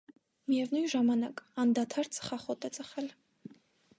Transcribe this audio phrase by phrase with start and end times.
[0.51, 3.13] Միևնույն ժամանակ, անդադար ծխախոտ է ծխել։